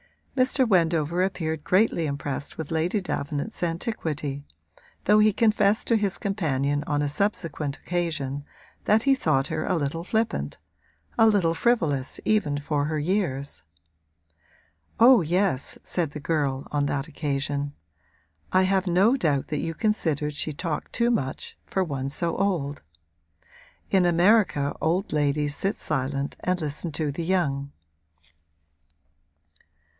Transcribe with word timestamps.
Mr. 0.35 0.67
Wendover 0.67 1.21
appeared 1.21 1.63
greatly 1.63 2.07
impressed 2.07 2.57
with 2.57 2.71
Lady 2.71 2.99
Davenant's 3.01 3.61
antiquity, 3.61 4.43
though 5.03 5.19
he 5.19 5.31
confessed 5.31 5.85
to 5.87 5.95
his 5.97 6.17
companion 6.17 6.83
on 6.87 7.03
a 7.03 7.09
subsequent 7.09 7.77
occasion 7.77 8.43
that 8.85 9.03
he 9.03 9.13
thought 9.13 9.47
her 9.47 9.63
a 9.65 9.75
little 9.75 10.03
flippant, 10.03 10.57
a 11.19 11.27
little 11.27 11.53
frivolous 11.53 12.19
even 12.25 12.57
for 12.57 12.85
her 12.85 12.97
years. 12.97 13.61
'Oh 14.99 15.21
yes,' 15.21 15.77
said 15.83 16.11
the 16.11 16.19
girl, 16.19 16.65
on 16.71 16.87
that 16.87 17.07
occasion, 17.07 17.73
'I 18.53 18.63
have 18.63 18.87
no 18.87 19.15
doubt 19.15 19.49
that 19.49 19.59
you 19.59 19.75
considered 19.75 20.33
she 20.33 20.53
talked 20.53 20.93
too 20.93 21.11
much, 21.11 21.57
for 21.65 21.83
one 21.83 22.09
so 22.09 22.35
old. 22.37 22.81
In 23.91 24.07
America 24.07 24.75
old 24.81 25.13
ladies 25.13 25.55
sit 25.55 25.75
silent 25.75 26.37
and 26.39 26.59
listen 26.59 26.91
to 26.93 27.11
the 27.11 27.23
young.' 27.25 27.71